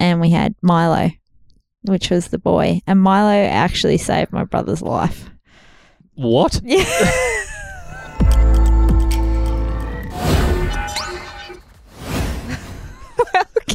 [0.00, 1.10] and we had Milo,
[1.82, 2.80] which was the boy.
[2.86, 5.30] And Milo actually saved my brother's life.
[6.14, 6.60] What?
[6.70, 6.84] Yeah.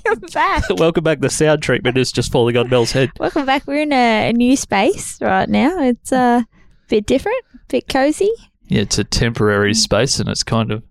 [0.05, 0.63] Welcome back.
[0.77, 1.19] Welcome back.
[1.19, 3.09] The sound treatment is just falling on Mel's head.
[3.19, 3.65] Welcome back.
[3.65, 5.81] We're in a, a new space right now.
[5.81, 6.47] It's uh, a
[6.89, 8.31] bit different, a bit cozy.
[8.67, 10.83] Yeah, it's a temporary space, and it's kind of.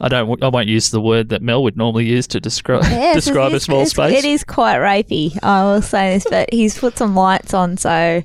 [0.00, 0.42] I don't.
[0.42, 2.82] I won't use the word that Mel would normally use to describe
[3.14, 4.18] describe a small space.
[4.18, 8.24] It is quite rapey, I will say this, but he's put some lights on, so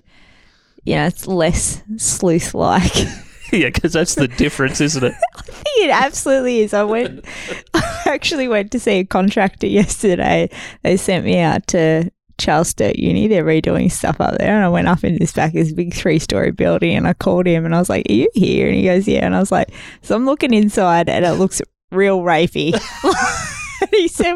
[0.84, 2.95] you know it's less sleuth like.
[3.53, 5.13] yeah, because that's the difference, isn't it?
[5.35, 6.73] I think it absolutely is.
[6.73, 7.26] I went,
[7.73, 10.49] I actually went to see a contractor yesterday.
[10.84, 13.27] They sent me out to Charles Sturt Uni.
[13.27, 16.20] They're redoing stuff up there, and I went up in this back, this big three
[16.20, 18.84] story building, and I called him, and I was like, "Are you here?" And he
[18.84, 19.70] goes, "Yeah." And I was like,
[20.02, 22.73] "So I'm looking inside, and it looks real rapey."
[23.91, 24.35] He said,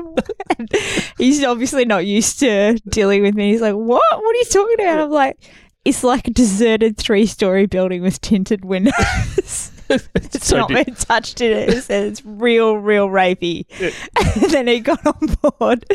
[1.18, 3.52] he's obviously not used to dealing with me.
[3.52, 4.02] He's like, what?
[4.02, 5.00] What are you talking about?
[5.02, 5.38] I'm like,
[5.86, 9.72] it's like a deserted three story building with tinted windows.
[10.16, 11.70] It's So not been touched in it.
[11.70, 13.66] It said it's real, real rapey.
[14.42, 15.86] And then he got on board.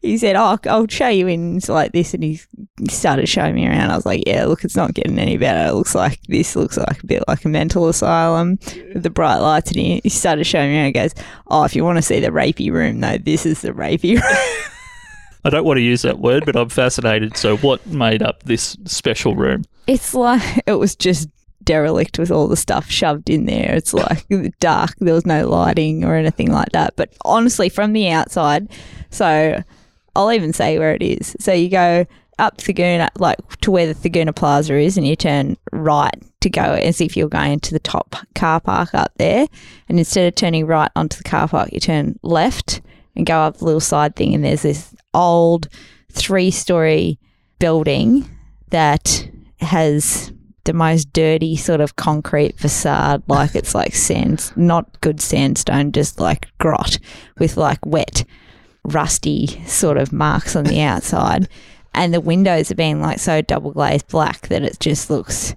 [0.00, 2.14] He said, Oh, I'll show you in like this.
[2.14, 2.40] And he
[2.88, 3.90] started showing me around.
[3.90, 5.70] I was like, Yeah, look, it's not getting any better.
[5.70, 8.58] It looks like this looks like a bit like a mental asylum
[8.94, 9.70] with the bright lights.
[9.70, 10.86] And he, he started showing me around.
[10.86, 11.14] He goes,
[11.48, 14.68] Oh, if you want to see the rapey room, though, this is the rapey room.
[15.44, 17.36] I don't want to use that word, but I'm fascinated.
[17.36, 19.64] So, what made up this special room?
[19.88, 21.28] It's like it was just
[21.64, 23.74] derelict with all the stuff shoved in there.
[23.74, 24.26] It's like
[24.60, 24.94] dark.
[24.98, 26.94] There was no lighting or anything like that.
[26.96, 28.68] But honestly, from the outside,
[29.10, 29.62] so
[30.14, 31.36] I'll even say where it is.
[31.40, 32.06] So you go
[32.38, 36.62] up Thurgoona, like to where the Thurgoona Plaza is, and you turn right to go
[36.62, 39.46] as if you're going to the top car park up there.
[39.88, 42.80] And instead of turning right onto the car park, you turn left
[43.14, 44.34] and go up the little side thing.
[44.34, 45.68] And there's this old
[46.10, 47.18] three story
[47.58, 48.28] building
[48.70, 49.28] that
[49.60, 50.31] has
[50.64, 56.20] the most dirty sort of concrete facade, like it's like sand, not good sandstone, just
[56.20, 56.98] like grot
[57.38, 58.24] with like wet,
[58.84, 61.48] rusty sort of marks on the outside.
[61.94, 65.54] And the windows are being like so double glazed black that it just looks,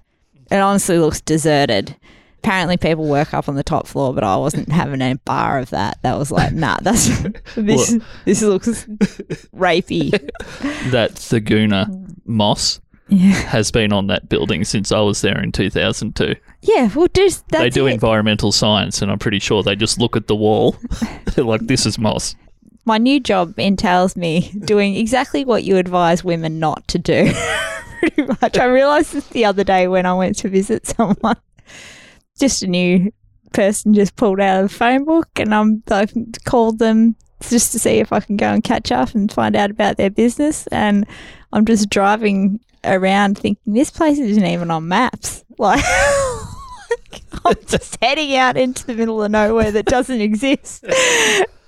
[0.50, 1.96] it honestly looks deserted.
[2.38, 5.70] Apparently, people work up on the top floor, but I wasn't having a bar of
[5.70, 5.98] that.
[6.02, 7.08] That was like, nah, that's
[7.54, 7.98] this.
[8.24, 8.84] This looks
[9.56, 10.10] rapey.
[10.90, 12.16] That Thurgoona mm.
[12.24, 16.34] moss Yeah, has been on that building since I was there in 2002.
[16.62, 16.90] yeah.
[16.94, 17.92] Well, just they do it.
[17.94, 20.76] environmental science, and I'm pretty sure they just look at the wall.
[21.34, 22.34] They're like, this is moss.
[22.84, 27.32] my new job entails me doing exactly what you advise women not to do.
[28.00, 28.58] Pretty much.
[28.58, 31.36] I realized this the other day when I went to visit someone.
[32.38, 33.10] Just a new
[33.52, 36.06] person just pulled out of the phone book, and I'm I
[36.44, 37.16] called them
[37.48, 40.10] just to see if I can go and catch up and find out about their
[40.10, 40.66] business.
[40.68, 41.06] And
[41.52, 45.44] I'm just driving around thinking this place isn't even on maps.
[45.58, 45.82] Like.
[47.46, 50.84] I'm just heading out into the middle of nowhere that doesn't exist.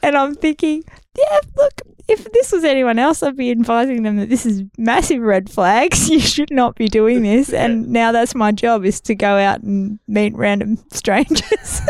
[0.01, 0.85] And I'm thinking,
[1.17, 5.21] yeah, look, if this was anyone else, I'd be advising them that this is massive
[5.21, 6.09] red flags.
[6.09, 7.53] You should not be doing this.
[7.53, 11.81] And now that's my job is to go out and meet random strangers.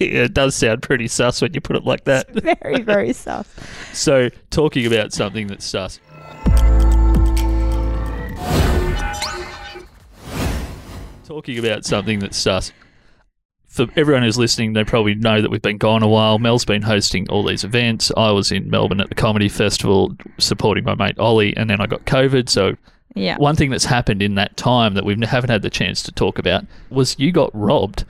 [0.00, 2.30] yeah, it does sound pretty sus when you put it like that.
[2.30, 3.46] very, very sus.
[3.92, 6.00] So, talking about something that's sus.
[11.38, 12.72] Talking about something that's sus.
[13.68, 16.40] For everyone who's listening, they probably know that we've been gone a while.
[16.40, 18.10] Mel's been hosting all these events.
[18.16, 21.86] I was in Melbourne at the comedy festival supporting my mate Ollie, and then I
[21.86, 22.48] got COVID.
[22.48, 22.74] So,
[23.14, 23.36] Yeah.
[23.36, 26.40] one thing that's happened in that time that we haven't had the chance to talk
[26.40, 28.04] about was you got robbed,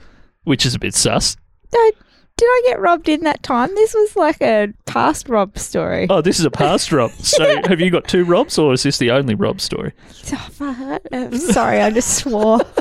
[0.45, 1.37] which is a bit sus.
[1.71, 1.91] No,
[2.35, 3.69] did I get robbed in that time?
[3.75, 6.07] This was like a past rob story.
[6.09, 7.11] Oh, this is a past rob.
[7.11, 9.93] So, have you got two robs, or is this the only rob story?
[10.33, 11.03] Oh, fuck.
[11.11, 12.61] Uh, sorry, I just swore.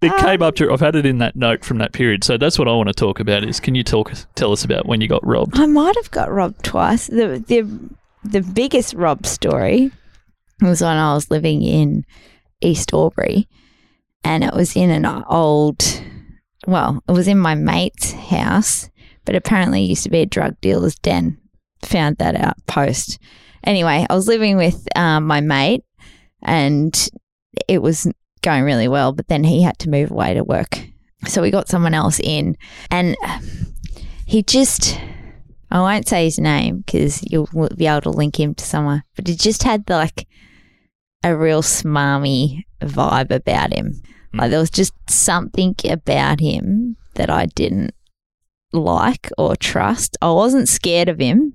[0.00, 0.72] It Um, came up to.
[0.72, 2.94] I've had it in that note from that period, so that's what I want to
[2.94, 3.42] talk about.
[3.42, 5.58] Is can you talk tell us about when you got robbed?
[5.58, 7.08] I might have got robbed twice.
[7.08, 7.90] The the
[8.22, 9.90] the biggest rob story
[10.60, 12.04] was when I was living in
[12.60, 13.48] East Albury,
[14.22, 15.82] and it was in an old.
[16.66, 18.90] Well, it was in my mate's house,
[19.24, 21.38] but apparently it used to be a drug dealer's den.
[21.84, 23.18] Found that out post.
[23.64, 25.82] Anyway, I was living with um, my mate,
[26.42, 27.08] and
[27.68, 28.06] it was
[28.48, 29.12] going really well.
[29.12, 30.88] But then he had to move away to work,
[31.26, 32.56] so we got someone else in,
[32.90, 33.16] and
[34.24, 34.98] he just
[35.70, 39.28] I won't say his name because you'll be able to link him to someone, but
[39.28, 40.26] he just had like
[41.22, 44.00] a real smarmy vibe about him.
[44.32, 44.40] Hmm.
[44.40, 47.92] Like there was just something about him that I didn't
[48.72, 50.16] like or trust.
[50.22, 51.54] I wasn't scared of him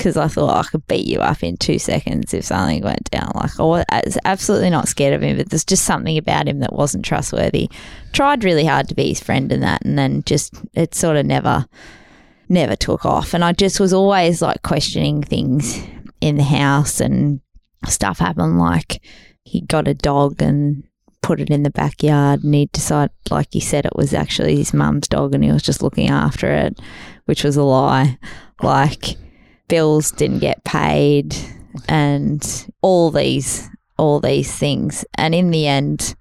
[0.00, 3.32] because I thought I could beat you up in two seconds if something went down.
[3.34, 6.48] Like I was I was absolutely not scared of him, but there's just something about
[6.48, 7.68] him that wasn't trustworthy.
[8.14, 11.26] Tried really hard to be his friend and that, and then just it sort of
[11.26, 11.66] never,
[12.48, 13.34] never took off.
[13.34, 15.78] And I just was always like questioning things
[16.22, 17.42] in the house and
[17.86, 18.58] stuff happened.
[18.58, 19.02] Like
[19.44, 20.82] he got a dog and
[21.20, 24.72] put it in the backyard and he decided like he said it was actually his
[24.72, 26.80] mum's dog and he was just looking after it
[27.26, 28.18] which was a lie
[28.62, 29.18] like
[29.70, 31.34] bills didn't get paid
[31.88, 36.14] and all these all these things and in the end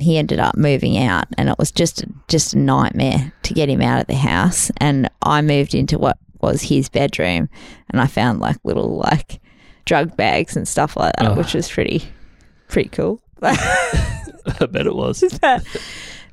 [0.00, 3.80] he ended up moving out and it was just just a nightmare to get him
[3.82, 7.48] out of the house and I moved into what was his bedroom
[7.90, 9.40] and I found like little like
[9.84, 11.34] drug bags and stuff like that Oh.
[11.34, 12.04] which was pretty
[12.68, 15.22] pretty cool I bet it was.
[15.40, 15.64] but,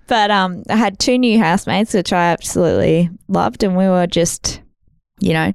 [0.07, 4.61] but um, I had two new housemates, which I absolutely loved, and we were just,
[5.19, 5.53] you know,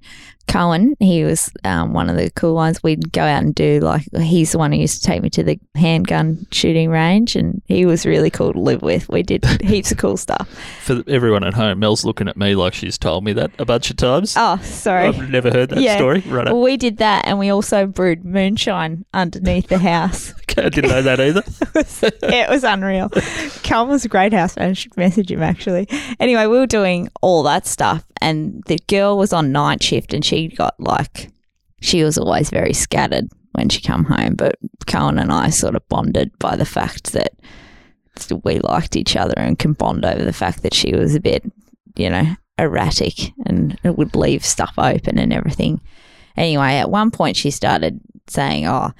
[0.48, 0.96] Cohen.
[0.98, 2.82] He was um, one of the cool ones.
[2.82, 5.42] We'd go out and do like he's the one who used to take me to
[5.44, 9.08] the handgun shooting range, and he was really cool to live with.
[9.08, 10.48] We did heaps of cool stuff.
[10.82, 13.90] For everyone at home, Mel's looking at me like she's told me that a bunch
[13.90, 14.34] of times.
[14.36, 15.06] Oh, sorry.
[15.08, 15.96] I've never heard that Yeah.
[15.96, 16.20] story.
[16.26, 16.46] Right.
[16.46, 20.34] Well, we did that, and we also brewed moonshine underneath the house.
[20.50, 21.42] Okay, I didn't know that either.
[22.34, 23.08] it was unreal.
[23.62, 24.70] Cal was a great housemate.
[24.70, 25.86] I should message him actually.
[26.18, 30.24] Anyway, we were doing all that stuff, and the girl was on night shift, and
[30.24, 31.30] she got like,
[31.80, 34.34] she was always very scattered when she come home.
[34.34, 34.56] But
[34.86, 37.32] Cohen and I sort of bonded by the fact that
[38.44, 41.42] we liked each other and can bond over the fact that she was a bit,
[41.96, 45.80] you know, erratic and it would leave stuff open and everything.
[46.36, 48.92] Anyway, at one point she started saying, "Oh."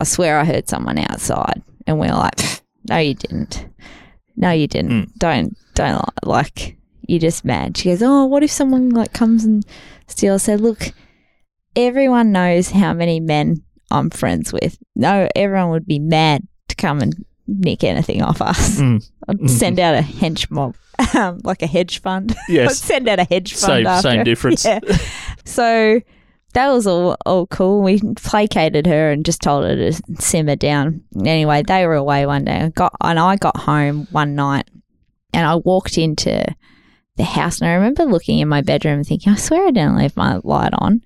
[0.00, 1.62] I swear I heard someone outside.
[1.86, 3.66] And we are like, no, you didn't.
[4.36, 4.90] No, you didn't.
[4.90, 5.10] Hmm.
[5.18, 6.76] Don't, don't like,
[7.08, 7.76] you're just mad.
[7.76, 9.64] She goes, oh, what if someone like comes and
[10.06, 10.42] steals?
[10.42, 10.92] I said, look,
[11.74, 14.78] everyone knows how many men I'm friends with.
[14.94, 17.14] No, everyone would be mad to come and
[17.46, 18.78] nick anything off us.
[18.78, 19.08] Mm.
[19.28, 20.76] I'd send out a hench mob,
[21.16, 22.32] um, like a hedge fund.
[22.48, 22.78] I'd Yes.
[22.78, 23.60] send out a hedge fund.
[23.72, 24.08] Same- after.
[24.10, 24.64] same difference.
[24.66, 24.80] Yeah.
[25.44, 26.00] So
[26.52, 27.82] that was all, all cool.
[27.82, 31.02] We placated her and just told her to simmer down.
[31.24, 32.60] Anyway, they were away one day.
[32.64, 34.68] I got and I got home one night,
[35.32, 36.44] and I walked into
[37.18, 39.96] the house, and I remember looking in my bedroom and thinking, I swear I didn't
[39.96, 41.02] leave my light on,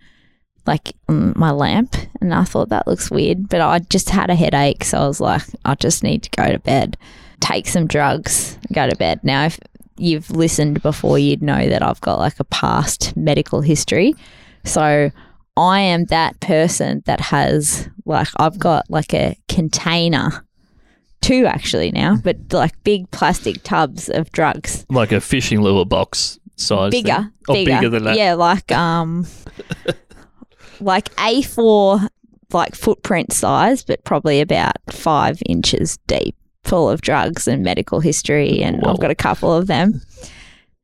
[0.66, 3.48] like um, my lamp, and I thought that looks weird.
[3.48, 6.52] But I just had a headache, so I was like, I just need to go
[6.52, 6.96] to bed,
[7.40, 9.20] take some drugs, go to bed.
[9.24, 9.58] Now, if
[9.96, 14.14] you've listened before, you'd know that I've got like a past medical history.
[14.64, 15.10] So
[15.56, 20.46] I am that person that has like I've got like a container,
[21.22, 26.38] two actually now, but like big plastic tubs of drugs, Like a fishing lure box
[26.56, 26.90] size.
[26.90, 27.32] bigger, thing.
[27.48, 27.88] Oh, bigger.
[27.88, 28.16] than that.
[28.16, 29.26] Yeah, like um,
[30.80, 32.00] like A four,
[32.52, 38.62] like footprint size, but probably about five inches deep, full of drugs and medical history,
[38.62, 38.92] and Whoa.
[38.92, 40.02] I've got a couple of them,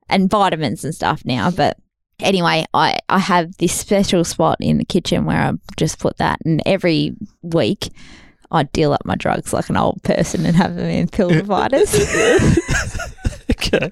[0.08, 1.76] and vitamins and stuff now, but.
[2.20, 6.41] Anyway, I, I have this special spot in the kitchen where I just put that,
[6.44, 7.91] and every week
[8.50, 11.95] I deal up my drugs like an old person and have them in pill dividers.
[13.50, 13.91] Okay.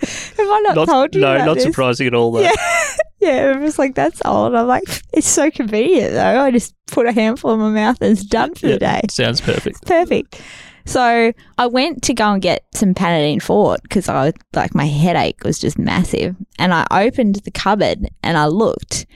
[0.00, 1.20] Have I not, Not, told you?
[1.20, 1.64] no, not this?
[1.64, 2.32] surprising at all.
[2.32, 2.40] Though.
[2.40, 2.52] Yeah.
[3.20, 4.52] Yeah, it was like that's old.
[4.52, 4.82] I'm like,
[5.12, 6.40] it's so convenient though.
[6.42, 9.00] I just put a handful in my mouth and it's done for Yeah, the day.
[9.12, 9.86] Sounds perfect.
[9.86, 10.40] Perfect.
[10.86, 14.86] So I went to go and get some Panadeine Forte because I was like my
[14.86, 19.06] headache was just massive, and I opened the cupboard and I looked,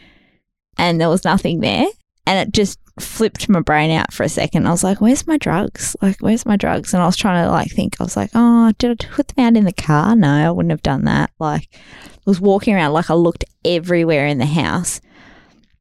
[0.79, 1.87] and there was nothing there,
[2.29, 4.67] and it just flipped my brain out for a second.
[4.67, 5.95] I was like, "Where's my drugs?
[6.01, 7.97] Like, where's my drugs?" And I was trying to like think.
[8.01, 10.17] I was like, "Oh, did I put them out in the car?
[10.17, 14.27] No, I wouldn't have done that." Like, I was walking around like I looked everywhere
[14.27, 15.01] in the house,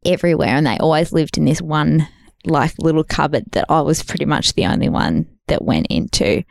[0.05, 2.07] everywhere, and they always lived in this one
[2.45, 6.43] like little cupboard that I was pretty much the only one that went into.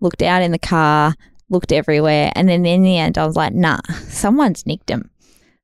[0.00, 1.14] Looked out in the car,
[1.48, 5.10] looked everywhere, and then in the end, I was like, "Nah, someone's nicked them."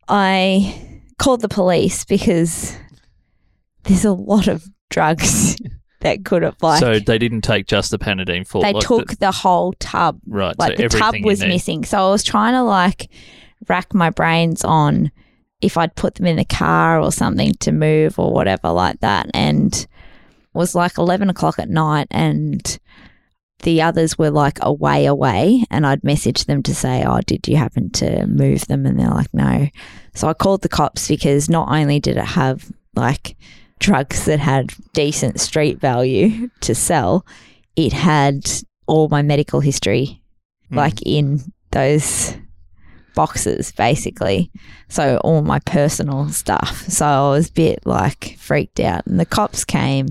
[0.08, 2.76] I called the police because
[3.86, 5.56] there's a lot of drugs
[6.00, 9.08] that could have like so they didn't take just the Panadeine Forte they like took
[9.10, 10.20] the, the, whole tub.
[10.26, 10.56] Right.
[10.58, 11.84] like so the tub was missing.
[11.84, 13.10] So i was trying to like
[13.68, 15.10] rack my brains on
[15.60, 19.30] if i'd put them in the car or something to move or whatever like that.
[19.34, 19.88] And it
[20.52, 22.78] was like 11 o'clock at night and
[23.62, 25.64] the others were like away away.
[25.70, 28.84] And i'd message them to say oh did you happen to move them?
[28.84, 29.68] And they're like no.
[30.14, 33.36] So i called the cops because not only did it have like
[33.78, 37.24] drugs that had decent street value to sell
[37.76, 38.40] it had
[38.86, 40.20] all my medical history
[40.72, 40.76] Mm.
[40.78, 41.40] like in
[41.70, 42.34] those
[43.14, 44.50] boxes basically.
[44.88, 46.82] So all my personal stuff.
[46.88, 49.06] So I was a bit like freaked out.
[49.06, 50.08] And the cops came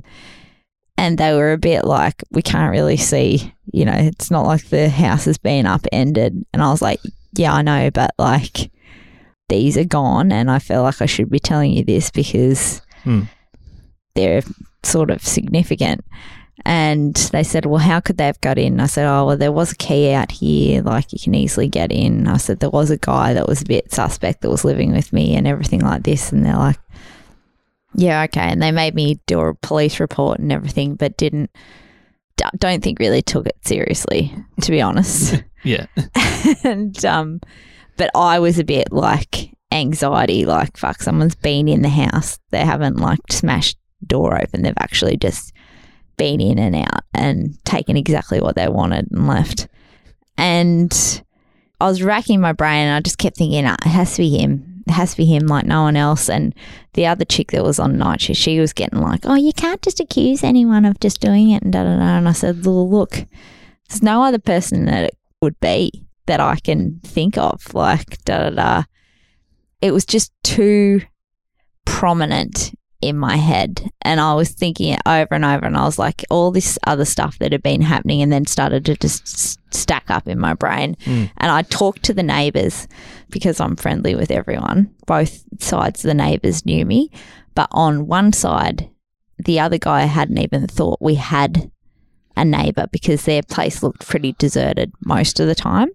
[0.97, 4.69] and they were a bit like, we can't really see, you know, it's not like
[4.69, 6.41] the house has been upended.
[6.53, 7.01] And I was like,
[7.33, 8.71] yeah, I know, but like
[9.49, 10.31] these are gone.
[10.31, 13.23] And I feel like I should be telling you this because Hmm.
[14.15, 14.41] They're
[14.83, 16.03] sort of significant.
[16.63, 18.79] And they said, Well, how could they have got in?
[18.79, 20.81] I said, Oh, well, there was a key out here.
[20.81, 22.27] Like, you can easily get in.
[22.27, 25.13] I said, There was a guy that was a bit suspect that was living with
[25.13, 26.31] me and everything like this.
[26.31, 26.79] And they're like,
[27.93, 28.41] Yeah, okay.
[28.41, 31.51] And they made me do a police report and everything, but didn't,
[32.37, 35.43] d- don't think really took it seriously, to be honest.
[35.65, 35.87] Yeah.
[36.63, 37.41] and, um,
[37.97, 42.37] but I was a bit like anxiety, like, fuck, someone's been in the house.
[42.51, 44.61] They haven't like smashed door open.
[44.61, 45.53] They've actually just
[46.17, 49.67] been in and out and taken exactly what they wanted and left.
[50.37, 51.23] And
[51.79, 54.37] I was racking my brain and I just kept thinking, "Ah, it has to be
[54.37, 54.83] him.
[54.87, 56.29] It has to be him, like no one else.
[56.29, 56.53] And
[56.93, 59.81] the other chick that was on night shift, she was getting like, oh, you can't
[59.81, 62.17] just accuse anyone of just doing it and da da da.
[62.17, 63.25] And I said, look,
[63.89, 68.49] there's no other person that it would be that I can think of, like da
[68.49, 68.83] da da.
[69.81, 71.01] It was just too
[71.85, 72.73] prominent
[73.07, 73.89] in my head.
[74.01, 75.65] And I was thinking it over and over.
[75.65, 78.85] And I was like, all this other stuff that had been happening and then started
[78.85, 80.95] to just s- stack up in my brain.
[81.05, 81.31] Mm.
[81.37, 82.87] And I talked to the neighbors
[83.29, 84.93] because I'm friendly with everyone.
[85.05, 87.11] Both sides of the neighbors knew me.
[87.53, 88.89] But on one side,
[89.37, 91.71] the other guy hadn't even thought we had
[92.37, 95.89] a neighbor because their place looked pretty deserted most of the time.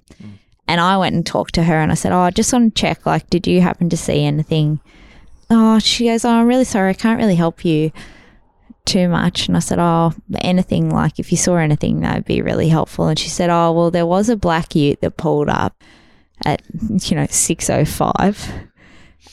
[0.67, 2.81] And I went and talked to her and I said, Oh, I just want to
[2.81, 4.81] check, like, did you happen to see anything?
[5.51, 6.91] Oh, she goes, Oh, I'm really sorry.
[6.91, 7.93] I can't really help you
[8.85, 9.49] too much.
[9.49, 13.09] And I said, Oh, anything, like, if you saw anything, that would be really helpful.
[13.09, 15.83] And she said, Oh, well, there was a black ute that pulled up
[16.45, 18.69] at, you know, 6.05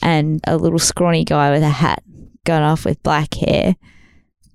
[0.01, 2.03] and a little scrawny guy with a hat
[2.43, 3.75] got off with black hair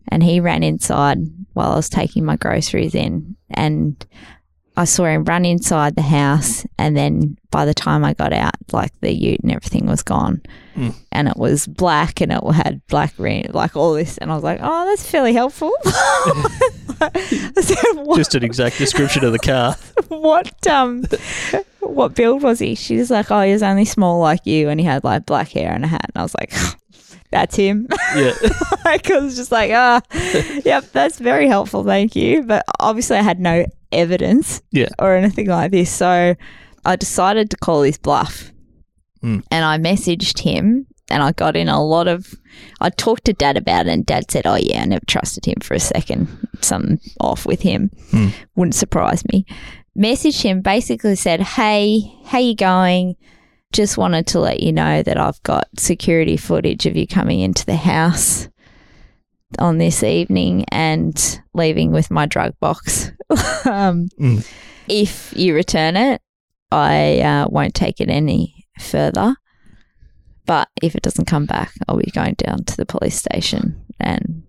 [0.09, 1.19] and he ran inside
[1.53, 4.05] while I was taking my groceries in and
[4.77, 8.55] I saw him run inside the house and then by the time I got out
[8.73, 10.43] like the ute and everything was gone.
[10.75, 10.95] Mm.
[11.13, 14.17] and it was black and it had black ring like all this.
[14.19, 15.73] And I was like oh that's fairly helpful.
[17.61, 17.77] Said,
[18.17, 19.77] Just an exact description of the car.
[20.09, 21.05] what um
[21.81, 22.75] what build was he?
[22.75, 25.73] She's like oh he was only small like you and he had like black hair
[25.73, 26.07] and a hat.
[26.15, 26.53] And I was like
[27.33, 28.33] that's him Yeah.
[28.85, 30.01] like I was just like, ah,
[30.65, 32.43] yep, that's very helpful, thank you.
[32.45, 34.89] But obviously, I had no evidence, Yeah.
[34.99, 36.35] or anything like this, so
[36.85, 38.51] I decided to call his bluff,
[39.25, 39.43] Mm.
[39.51, 42.35] and I messaged him, and I got in a lot of.
[42.81, 45.59] I talked to Dad about it, and Dad said, "Oh yeah, I never trusted him
[45.63, 46.27] for a second.
[46.61, 47.91] Something off with him.
[48.11, 48.33] Mm.
[48.57, 49.47] Wouldn't surprise me."
[49.97, 53.15] Messaged him, basically said, "Hey, how you going?"
[53.73, 57.67] Just wanted to let you know that I've got security footage of you coming into
[57.67, 58.49] the house
[59.59, 63.11] on this evening and leaving with my drug box.
[63.65, 64.47] um, Mm.
[64.89, 66.21] If you return it,
[66.71, 69.37] I uh, won't take it any further.
[70.45, 74.43] But if it doesn't come back, I'll be going down to the police station and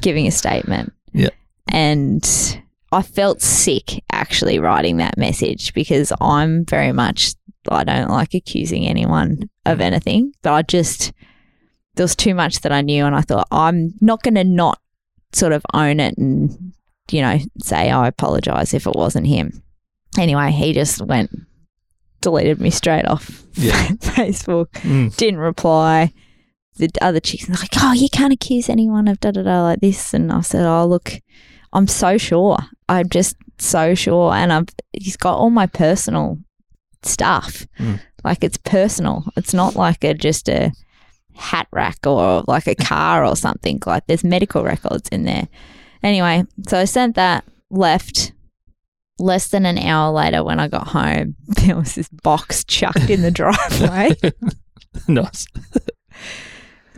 [0.00, 0.92] giving a statement.
[1.12, 1.30] Yeah.
[1.68, 2.60] And
[2.92, 7.34] I felt sick actually writing that message because I'm very much,
[7.70, 11.12] I don't like accusing anyone of anything, but I just,
[11.96, 13.04] there was too much that I knew.
[13.04, 14.80] And I thought, I'm not going to not
[15.32, 16.72] sort of own it and,
[17.10, 19.62] you know, say, I apologize if it wasn't him.
[20.18, 21.30] Anyway, he just went,
[22.22, 23.72] deleted me straight off Yeah.
[24.00, 25.14] Facebook Mm.
[25.16, 26.12] didn't reply.
[26.76, 30.14] The other chicks like, "Oh, you can't accuse anyone of da da da like this."
[30.14, 31.12] And I said, "Oh, look,
[31.72, 32.58] I'm so sure.
[32.88, 36.38] I'm just so sure." And I've he's got all my personal
[37.02, 37.66] stuff.
[37.78, 38.00] Mm.
[38.24, 39.24] Like it's personal.
[39.36, 40.72] It's not like a just a
[41.34, 43.80] hat rack or like a car or something.
[43.86, 45.48] Like there's medical records in there.
[46.02, 47.44] Anyway, so I sent that.
[47.70, 48.32] Left.
[49.20, 53.22] Less than an hour later, when I got home, there was this box chucked in
[53.22, 54.14] the driveway.
[55.08, 55.46] nice.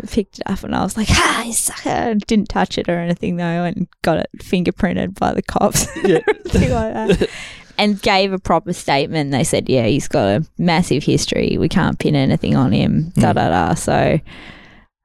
[0.09, 3.37] Picked it up and I was like, "Ha, you sucker!" Didn't touch it or anything
[3.37, 6.19] though, and got it fingerprinted by the cops, Yeah.
[6.27, 7.29] like that,
[7.79, 9.31] and gave a proper statement.
[9.31, 11.57] They said, "Yeah, he's got a massive history.
[11.59, 13.35] We can't pin anything on him." Da Mm.
[13.35, 13.75] da da.
[13.75, 14.19] So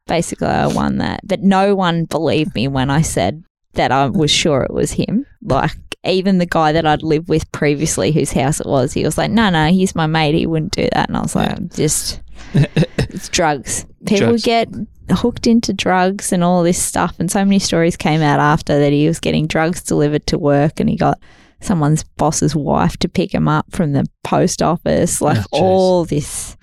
[0.08, 4.32] basically, I won that, but no one believed me when I said that I was
[4.32, 5.26] sure it was him.
[5.42, 5.72] Like
[6.04, 9.32] even the guy that I'd lived with previously, whose house it was, he was like,
[9.32, 10.36] "No, no, he's my mate.
[10.36, 12.22] He wouldn't do that." And I was like, "Just."
[12.54, 13.86] it's drugs.
[14.06, 14.44] People Drugs.
[14.44, 14.70] get
[15.12, 17.16] hooked into drugs and all this stuff.
[17.20, 20.80] And so many stories came out after that he was getting drugs delivered to work
[20.80, 21.20] and he got
[21.62, 26.56] someone's boss's wife to pick him up from the post office, like Oh, all this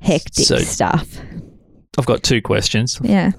[0.00, 1.06] hectic So- stuff.
[1.98, 2.98] I've got two questions.
[3.02, 3.32] Yeah.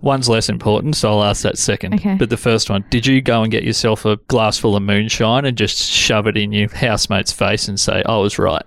[0.00, 1.94] One's less important, so I'll ask that second.
[1.94, 2.14] Okay.
[2.16, 5.46] But the first one, did you go and get yourself a glass full of moonshine
[5.46, 8.62] and just shove it in your housemate's face and say, I was right?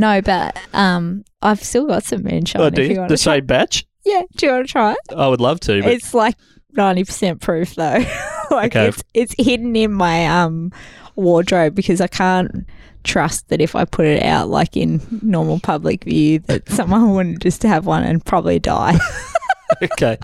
[0.00, 2.62] No, but um, I've still got some moonshine.
[2.62, 3.84] Oh, do you The same batch?
[4.04, 4.98] Yeah, do you want to try it?
[5.14, 5.82] I would love to.
[5.82, 6.34] But It's like
[6.72, 7.98] ninety percent proof though.
[8.50, 8.88] like Okay.
[8.88, 10.72] it's it's hidden in my um
[11.16, 12.66] wardrobe because I can't
[13.04, 17.40] trust that if I put it out like in normal public view that someone wouldn't
[17.42, 18.98] just have one and probably die.
[19.82, 20.18] okay.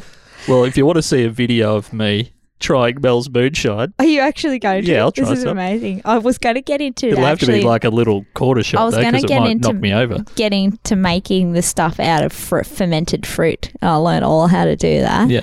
[0.48, 4.20] Well, if you want to see a video of me trying Mel's moonshine, Are you
[4.20, 4.90] actually going to?
[4.90, 5.52] Yeah, I'll try This is some.
[5.58, 6.02] amazing.
[6.04, 8.62] I was going to get into it'll have to actually be like a little quarter
[8.62, 10.24] shot I was though, gonna because it get might into- knock me over.
[10.36, 13.72] getting to making the stuff out of fr- fermented fruit.
[13.82, 15.28] I learned all how to do that.
[15.30, 15.42] Yeah.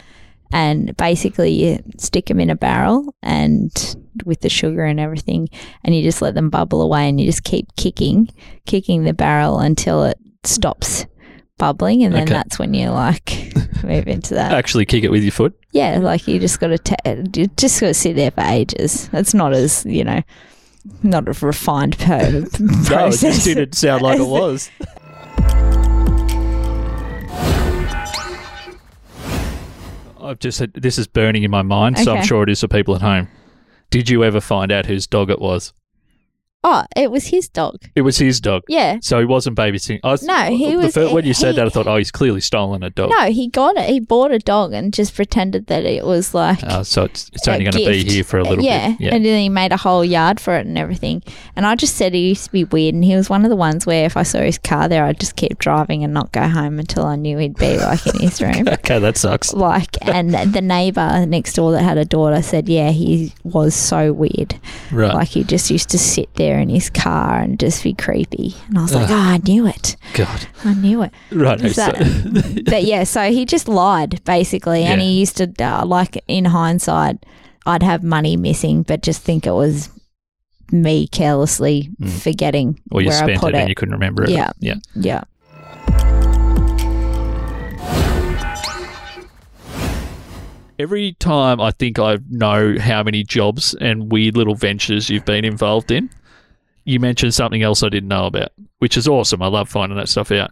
[0.51, 3.71] And basically, you stick them in a barrel and
[4.25, 5.49] with the sugar and everything,
[5.83, 8.29] and you just let them bubble away, and you just keep kicking,
[8.67, 11.07] kicking the barrel until it stops
[11.57, 12.33] bubbling, and then Okay.
[12.33, 13.51] that's when you like
[13.87, 14.51] move into that.
[14.53, 15.53] Actually, kick it with your foot.
[15.71, 19.09] Yeah, like you just got to ta you just got to sit there for ages.
[19.13, 20.21] It's not as you know,
[21.01, 24.69] not a refined per- No, it just didn't sound like it was.
[30.21, 32.27] I've just said this is burning in my mind, so I'm Okay.
[32.27, 33.27] sure it is for people at home.
[33.89, 35.73] Did you ever find out whose dog it was?
[36.65, 37.77] Oh, it was his dog.
[37.95, 38.63] It was his dog.
[38.69, 38.97] Yeah.
[39.01, 39.99] So he wasn't babysitting.
[40.03, 42.11] I was, No, he was- fir- when you said he- that, I thought, oh, he's
[42.11, 43.09] clearly stolen a dog.
[43.09, 43.89] No, he got it.
[43.89, 47.47] He bought a dog and just pretended that it was like Uh, so it's, it's
[47.47, 48.91] only going to be here for a little yeah.
[48.91, 49.01] bit.
[49.01, 49.15] Yeah.
[49.15, 51.21] And then he made a whole yard for it and everything.
[51.55, 52.95] And I just said he used to be weird.
[52.95, 55.19] And he was one of the ones where if I saw his car there, I'd
[55.19, 58.41] just keep driving and not go home until I knew he'd be like in his
[58.41, 58.67] room.
[58.69, 59.53] okay, that sucks.
[59.53, 64.13] Like, and the neighbor next door that had a daughter said, yeah, he was so
[64.13, 64.59] weird.
[64.91, 65.13] Right.
[65.13, 68.55] Like, he just used to sit there in his car and just be creepy.
[68.67, 69.95] And I was like, oh, I knew it.
[70.13, 70.47] God.
[70.63, 71.11] I knew it.
[71.31, 71.59] Right.
[71.71, 71.91] So-
[72.65, 77.25] but yeah, so he just lied basically, and he used to uh, like in hindsight,
[77.65, 79.89] I'd have money missing, but just think it was
[80.71, 82.09] me carelessly Mm.
[82.21, 83.61] forgetting or you where I spent put it, it.
[83.61, 84.29] and you couldn't remember it.
[84.31, 84.51] Yeah.
[84.59, 84.75] Yeah.
[84.95, 85.23] yeah,
[90.79, 95.45] Every time I think I know how many jobs and weird little ventures you've been
[95.45, 96.09] involved in,
[96.85, 99.41] you mentioned something else I didn't know about, which is awesome.
[99.41, 100.51] I love finding that stuff out.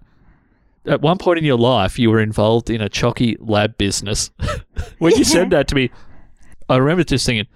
[0.86, 4.32] At one point in your life, you were involved in a chalky lab business.
[4.98, 5.92] when you said that to me,
[6.70, 7.48] I remember just thinking,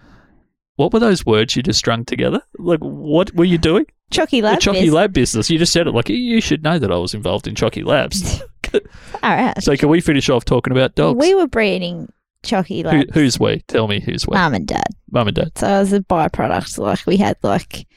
[0.76, 2.42] what were those words you just strung together?
[2.60, 3.86] Like, what were you doing?
[4.12, 4.60] Chalky lab.
[4.60, 5.50] Chalky biz- Lab business.
[5.50, 8.42] You just said it like you should know that I was involved in Chalky Labs.
[8.74, 8.82] All
[9.24, 9.64] right.
[9.64, 11.20] so can we finish off talking about dogs?
[11.20, 12.12] We were breeding
[12.44, 13.14] Chalky Who, lab.
[13.14, 13.62] who's we?
[13.68, 14.36] Tell me who's we.
[14.36, 14.88] Mum and dad.
[15.12, 15.58] Mum and dad.
[15.58, 17.88] So as a byproduct, like we had like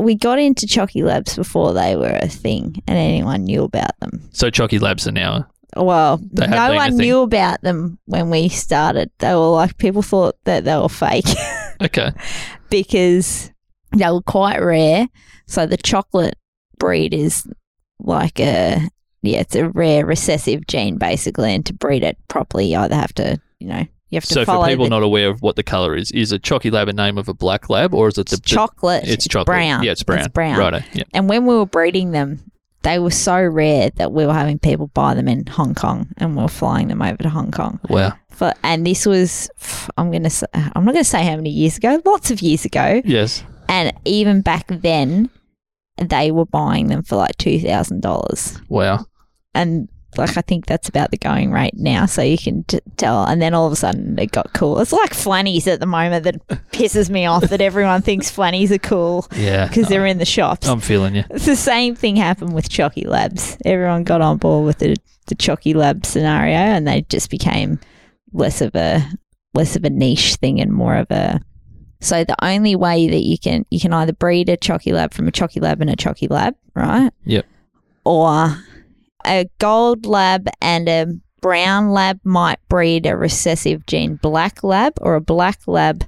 [0.00, 4.28] we got into Chalky Labs before they were a thing and anyone knew about them.
[4.32, 5.46] So Chalky Labs are now.
[5.76, 9.10] Well, no one knew about them when we started.
[9.18, 11.26] They were like people thought that they were fake
[11.82, 12.12] Okay.
[12.70, 13.50] because
[13.94, 15.08] they were quite rare.
[15.46, 16.36] So the chocolate
[16.78, 17.46] breed is
[17.98, 18.88] like a
[19.22, 23.12] yeah, it's a rare recessive gene basically, and to breed it properly, you either have
[23.14, 25.56] to you know you have to So follow for people the not aware of what
[25.56, 28.18] the color is, is a Chalky Lab a name of a black lab or is
[28.18, 29.04] it the, it's chocolate.
[29.04, 29.46] the it's chocolate?
[29.46, 29.82] brown.
[29.82, 30.20] Yeah, it's brown.
[30.20, 30.58] It's brown.
[30.58, 30.80] Righto.
[30.92, 31.04] Yeah.
[31.12, 32.40] And when we were breeding them,
[32.82, 36.36] they were so rare that we were having people buy them in Hong Kong, and
[36.36, 37.80] we were flying them over to Hong Kong.
[37.88, 38.12] Wow.
[38.30, 39.50] For, and this was,
[39.96, 43.02] I'm gonna, say, I'm not gonna say how many years ago, lots of years ago.
[43.04, 43.42] Yes.
[43.68, 45.30] And even back then,
[45.96, 49.06] they were buying them for like two thousand dollars, Wow.
[49.54, 52.06] and like I think that's about the going rate now.
[52.06, 53.24] So you can t- tell.
[53.24, 54.78] And then all of a sudden, it got cool.
[54.80, 58.78] It's like flannies at the moment that pisses me off that everyone thinks flannies are
[58.78, 59.66] cool Yeah.
[59.68, 60.66] because they're in the shops.
[60.68, 61.24] I'm feeling you.
[61.30, 63.58] It's the same thing happened with Chalky Labs.
[63.64, 67.78] Everyone got on board with the the Chalky Lab scenario, and they just became
[68.32, 69.04] less of a
[69.54, 71.40] less of a niche thing and more of a.
[72.00, 75.26] So the only way that you can you can either breed a Chalky Lab from
[75.28, 77.10] a Chalky Lab and a Chalky Lab, right?
[77.24, 77.44] Yep.
[78.04, 78.56] Or
[79.26, 81.06] a gold lab and a
[81.40, 86.04] brown lab might breed a recessive gene black lab, or a black lab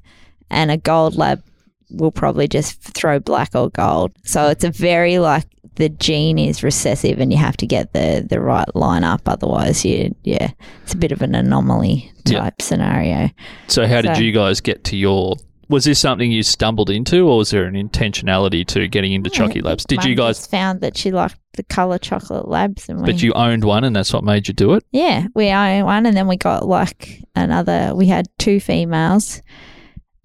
[0.51, 1.43] and a gold lab
[1.91, 4.13] will probably just throw black or gold.
[4.25, 5.45] So it's a very like
[5.77, 9.85] the gene is recessive and you have to get the the right line up otherwise
[9.85, 10.51] you yeah
[10.83, 13.31] it's a bit of an anomaly type scenario
[13.69, 15.37] So how did you guys get to your?
[15.69, 19.61] Was this something you stumbled into, or was there an intentionality to getting into Chalky
[19.61, 19.85] Labs?
[19.85, 20.39] Did you guys?
[20.39, 23.85] just found that she liked the color chocolate labs and we But you owned one,
[23.85, 24.85] and that's what made you do it.
[24.93, 29.43] yeah we own one and then we got like another we had two females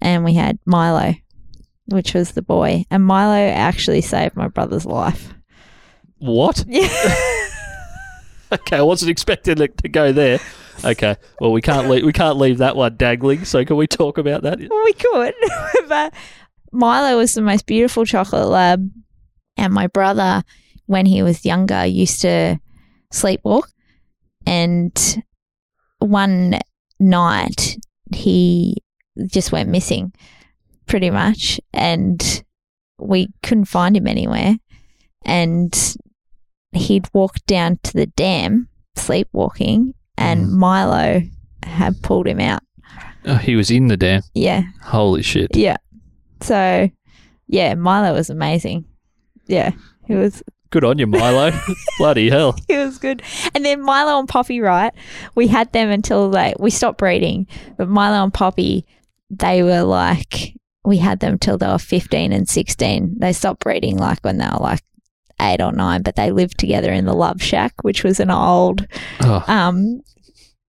[0.00, 1.14] and we had Milo
[1.86, 2.84] which was the boy.
[2.90, 5.34] And Milo actually saved my brother's life.
[6.18, 6.64] What?
[6.66, 6.88] Yeah.
[8.52, 10.38] Okay, I wasn't expecting it to go there.
[10.82, 13.44] Okay, well we can't leave, we can't leave that one dangling.
[13.44, 14.58] So can we talk about that?
[14.58, 15.34] we could.
[15.88, 16.14] but
[16.72, 18.90] Milo was the most beautiful chocolate lab.
[19.56, 20.42] And my brother,
[20.86, 22.58] when he was younger, used to
[23.12, 23.68] sleepwalk.
[24.46, 25.22] And
[26.00, 26.58] one
[26.98, 27.78] night
[28.14, 28.76] he
[29.26, 30.12] just went missing
[30.86, 31.60] pretty much.
[31.72, 32.44] And
[32.98, 34.58] we couldn't find him anywhere.
[35.24, 35.96] And
[36.72, 40.50] he'd walked down to the dam sleepwalking, and Mm.
[40.52, 41.22] Milo
[41.62, 42.62] had pulled him out.
[43.26, 44.22] Oh, he was in the dam.
[44.34, 44.62] Yeah.
[44.82, 45.56] Holy shit!
[45.56, 45.76] Yeah.
[46.40, 46.90] So,
[47.48, 48.84] yeah, Milo was amazing.
[49.46, 49.70] Yeah,
[50.06, 51.52] he was Good on you, Milo.
[51.98, 52.56] Bloody hell!
[52.68, 53.22] he was good.
[53.54, 54.92] And then Milo and Poppy, right?
[55.36, 57.46] We had them until like we stopped breeding,
[57.78, 58.84] but Milo and Poppy,
[59.30, 63.14] they were like we had them till they were fifteen and sixteen.
[63.18, 64.82] They stopped breeding like when they were like
[65.40, 68.86] eight or nine, but they lived together in the Love Shack, which was an old
[69.20, 70.00] Oh, um,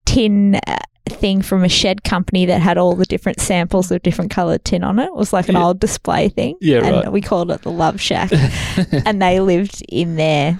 [0.05, 4.31] tin uh, thing from a shed company that had all the different samples of different
[4.31, 5.05] coloured tin on it.
[5.05, 5.65] It was like an Yeah.
[5.65, 6.55] old display thing.
[6.61, 7.11] Yeah, and right.
[7.11, 8.31] we called it the Love Shack.
[9.05, 10.57] and they lived in there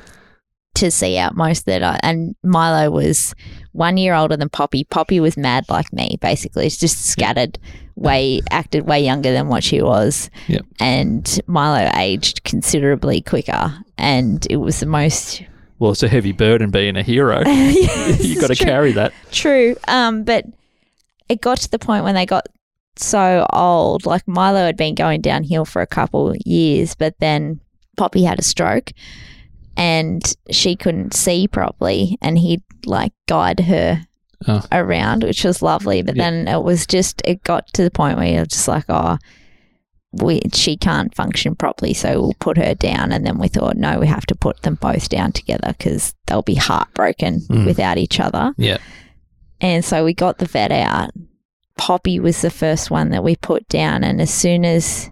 [0.76, 2.00] to see out most of it.
[2.04, 3.34] And Milo was
[3.76, 4.86] one year older than Poppy.
[4.86, 6.66] Poppy was mad like me, basically.
[6.66, 7.60] It's just scattered,
[7.96, 10.30] way acted way younger than what she was.
[10.48, 10.66] Yep.
[10.80, 15.44] And Milo aged considerably quicker, and it was the most.
[15.80, 17.44] well, it's a heavy burden being a hero.
[17.46, 19.14] Yes, you got to carry that.
[19.32, 19.76] True.
[19.88, 20.46] Um, but
[21.30, 22.48] it got to the point when they got
[22.96, 24.06] so old.
[24.06, 27.60] Like Milo had been going downhill for a couple years, but then
[27.98, 28.92] Poppy had a stroke
[29.78, 34.06] and she couldn't see properly and he'd like guide her
[34.48, 34.62] Oh.
[34.72, 36.02] around, which was lovely.
[36.02, 36.24] But Yeah.
[36.30, 39.18] then it was just it got to the point where you're just like, oh,
[40.12, 43.12] we she can't function properly, so we'll put her down.
[43.12, 46.42] And then we thought, no, we have to put them both down together because they'll
[46.42, 47.66] be heartbroken Mm.
[47.66, 48.54] without each other.
[48.58, 48.78] Yeah.
[49.62, 51.12] And so we got the vet out.
[51.78, 54.04] Poppy was the first one that we put down.
[54.04, 55.10] And as soon as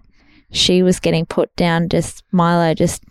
[0.51, 3.03] she was getting put down, just Milo just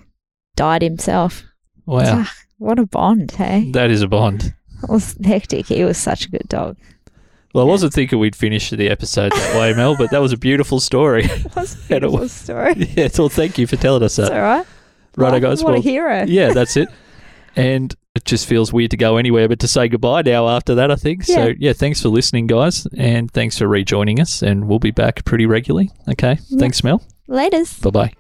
[0.57, 1.43] died himself.
[1.85, 2.27] Wow,
[2.63, 3.71] what a bond, hey?
[3.73, 4.55] that is a bond.
[4.83, 5.67] It was hectic.
[5.67, 6.77] He was such a good dog.
[7.55, 10.37] Well, I wasn't thinking we'd finish the episode that way, Mel, but that was a
[10.39, 11.25] beautiful story.
[11.31, 12.75] It was a beautiful was- story.
[12.97, 14.23] yeah, so thank you for telling us that.
[14.23, 14.37] It's that.
[14.39, 14.67] all right.
[15.17, 15.63] Righto, guys.
[15.63, 16.25] What well, a hero.
[16.27, 16.89] yeah, that's it.
[17.55, 20.91] And it just feels weird to go anywhere but to say goodbye now after that,
[20.91, 21.25] I think.
[21.25, 21.55] So, Yeah.
[21.59, 22.87] yeah, thanks for listening, guys.
[22.97, 24.41] And thanks for rejoining us.
[24.43, 25.91] And we'll be back pretty regularly.
[26.09, 26.39] Okay.
[26.59, 27.03] Thanks, Mel.
[27.29, 27.83] Laters.
[27.83, 28.13] Bye bye.